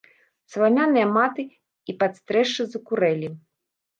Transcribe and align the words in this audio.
Саламяныя 0.51 1.09
маты 1.17 1.45
і 1.93 1.95
падстрэшшы 2.01 2.61
закурэлі. 2.73 3.29